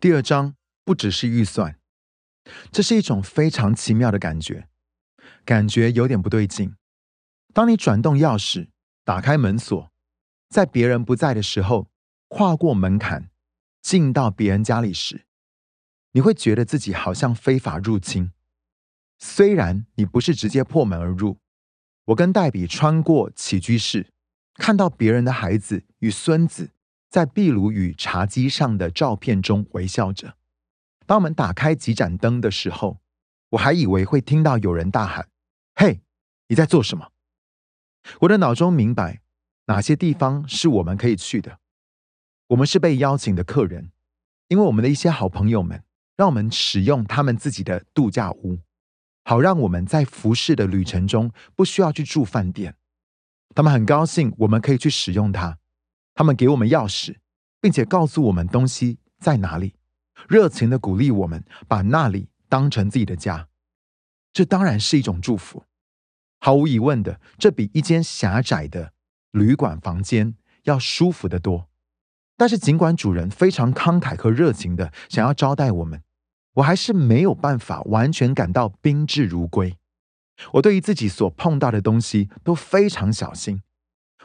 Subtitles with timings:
[0.00, 1.76] 第二章不只是预算，
[2.70, 4.68] 这是一种非常奇妙的感觉，
[5.44, 6.76] 感觉有点不对劲。
[7.52, 8.68] 当你转动钥匙，
[9.02, 9.90] 打开门锁，
[10.48, 11.90] 在别人不在的时候，
[12.28, 13.30] 跨过门槛，
[13.82, 15.26] 进到别人家里时，
[16.12, 18.30] 你会觉得自己好像非法入侵。
[19.18, 21.38] 虽然你不是直接破门而入，
[22.04, 24.06] 我跟黛比穿过起居室，
[24.54, 26.70] 看到别人的孩子与孙子。
[27.08, 30.36] 在壁炉与茶几上的照片中微笑着。
[31.06, 33.00] 当我们打开几盏灯的时候，
[33.50, 35.28] 我还以为会听到有人大喊
[35.74, 36.02] ：“嘿，
[36.48, 37.12] 你在做什么？”
[38.20, 39.22] 我的脑中明白
[39.66, 41.58] 哪些地方是我们可以去的。
[42.48, 43.90] 我们是被邀请的客人，
[44.48, 45.82] 因为我们的一些好朋友们
[46.16, 48.60] 让我们使用他们自己的度假屋，
[49.24, 52.76] 好让我们在服饰的旅程中不需要去住饭店。
[53.54, 55.58] 他们很高兴我们可以去使用它。
[56.18, 57.18] 他们给我们钥匙，
[57.60, 59.76] 并且告诉我们东西在哪里，
[60.28, 63.46] 热情的鼓励我们把那里当成自己的家。
[64.32, 65.62] 这当然是一种祝福，
[66.40, 68.94] 毫无疑问的，这比一间狭窄的
[69.30, 70.34] 旅馆房间
[70.64, 71.68] 要舒服得多。
[72.36, 76.02] 但是，尽管主人非常慷慨和热情的想要招待我们，
[76.54, 79.78] 我还是没有办法完全感到宾至如归。
[80.54, 83.62] 我对于自己所碰到的东西都非常小心，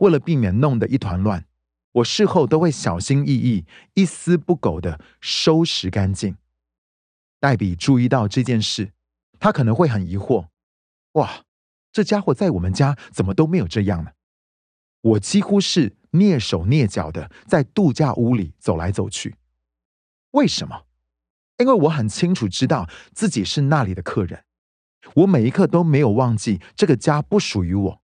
[0.00, 1.46] 为了避免弄得一团乱。
[1.98, 6.36] 我事后都会小心翼翼、一丝不苟的收拾干净。
[7.40, 8.92] 黛比注意到这件事，
[9.38, 10.48] 她可能会很疑惑
[11.14, 11.44] ：“哇，
[11.92, 14.12] 这家伙在我们家怎么都没有这样呢？”
[15.00, 19.36] 我几乎是蹑手蹑脚的在度假屋里走来走去。
[20.32, 20.84] 为什么？
[21.58, 24.44] 因为我很清楚知道自己是那里的客人，
[25.14, 28.02] 我每一刻都没有忘记这个家不属于我。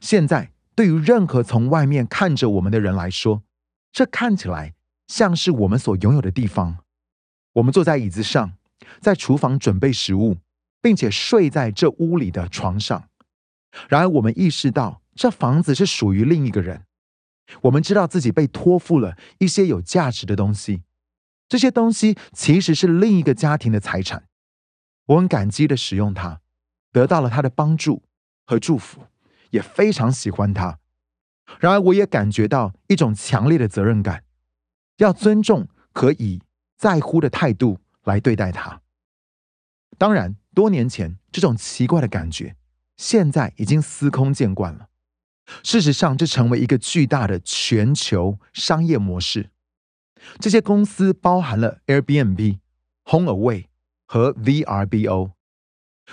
[0.00, 0.55] 现在。
[0.76, 3.42] 对于任何从外面看着我们的人来说，
[3.90, 4.74] 这看起来
[5.08, 6.84] 像是我们所拥有的地方。
[7.54, 8.52] 我们坐在椅子上，
[9.00, 10.36] 在厨房准备食物，
[10.82, 13.08] 并且睡在这屋里的床上。
[13.88, 16.84] 然而，我们意识到这房子是属于另一个人。
[17.62, 20.82] 我们知道自己被托付了一些有价值的东西，
[21.48, 24.24] 这些东西其实是另一个家庭的财产。
[25.06, 26.42] 我很感激的使用它，
[26.92, 28.02] 得到了他的帮助
[28.44, 29.06] 和祝福。
[29.56, 30.78] 也非常喜欢他，
[31.58, 34.22] 然而我也感觉到一种强烈的责任感，
[34.98, 36.42] 要尊重和以
[36.76, 38.82] 在乎的态度来对待他。
[39.96, 42.54] 当然，多年前这种奇怪的感觉，
[42.98, 44.88] 现在已经司空见惯了。
[45.62, 49.50] 事实上，这成为一个巨大的全球商业模式。
[50.38, 52.58] 这些公司包含了 Airbnb、
[53.04, 53.66] HomeAway
[54.04, 55.30] 和 VRBO。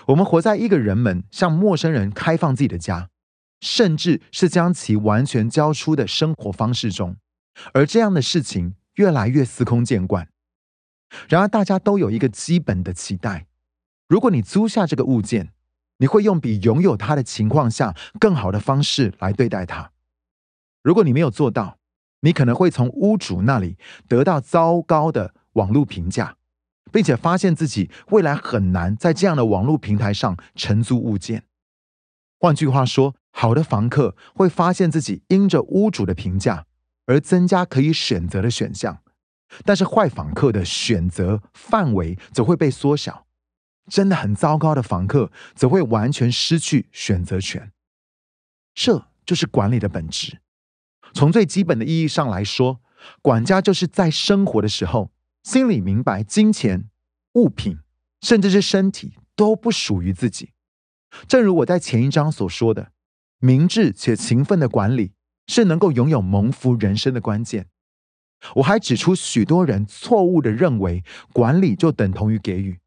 [0.08, 3.10] 我们活在一个人们向陌生人开放自己的家。
[3.64, 7.16] 甚至是将其完全交出的生活方式中，
[7.74, 10.28] 而这样的事情越来越司空见惯。
[11.30, 13.48] 然而，大家都有一个基本的期待：
[14.10, 15.54] 如果你租下这个物件，
[16.00, 19.92] 你会用比拥有它的情况下更好的方式来对待它。
[20.82, 21.78] 如果你没有做到，
[22.20, 23.78] 你可能会从屋主那里
[24.10, 26.36] 得到糟糕的网络评价，
[26.92, 31.46] 并且发现自己未来很难在这样的网络平台上承租物件。
[32.44, 36.66] 换句话说，好的房客会发现自己因着屋主的评价
[37.06, 39.02] 而增加可以选择的选项，
[39.64, 43.28] 但是坏房客的选择范围则会被缩小。
[43.88, 47.72] 真的很糟糕的房客则会完全失去选择权。
[48.76, 50.42] 这就是管理的本质。
[51.14, 52.82] 从最基本的意义上来说，
[53.22, 56.90] 管家就是在生活的时候心里明白，金钱、
[57.36, 57.78] 物品，
[58.20, 60.52] 甚至是身体都不属于自己。
[61.28, 62.92] 正如我在前一章所说的。
[63.40, 65.12] 明智且勤奋的管理
[65.48, 67.68] 是能够拥有蒙福人生的关键。
[68.56, 71.04] 我还指出，许多人错误的认为
[71.34, 72.80] 管理就等同于给予，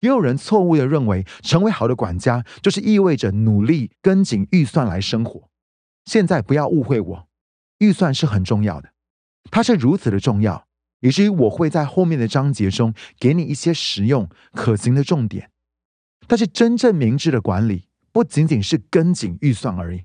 [0.00, 5.50] 也有人错误的认为成为好的管家就是意味着努力跟紧预算来生活。
[6.06, 7.28] 现在不要误会我，
[7.78, 8.92] 预算是很重要的，
[9.50, 10.66] 它是如此的重要，
[11.00, 15.50] 以至于我会在后面的章节中给你一些实用可行的重点。
[16.30, 17.88] 但是真正明智的管理。
[18.12, 20.04] 不仅仅是跟紧预算而已，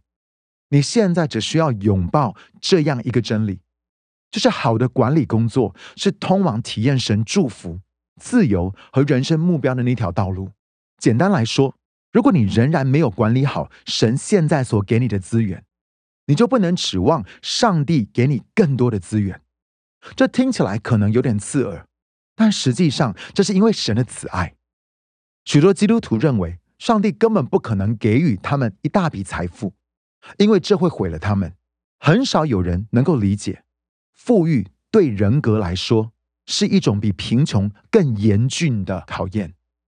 [0.70, 3.60] 你现在只需要拥抱这样一个真理：，
[4.30, 7.80] 就是好的管理工作是通往体验神祝福、
[8.22, 10.52] 自由和人生目标的那条道路。
[11.00, 11.76] 简单来说，
[12.12, 15.64] 如果你仍然没有管理好神现在所给你的资源，
[16.28, 19.42] 你就不能指望上帝给你更多的资源。
[20.16, 21.88] 这听起来可能有点刺耳，
[22.36, 24.54] 但实际上这是因为神的慈爱。
[25.46, 26.60] 许多基督徒认为。
[26.78, 29.74] 上帝根本不可能给予他们一大笔财富，
[30.38, 31.54] 因为这会毁了他们。
[32.00, 33.64] 很少有人能够理解，
[34.14, 36.12] 富裕对人格来说
[36.46, 39.54] 是一种比贫穷更严峻的考验。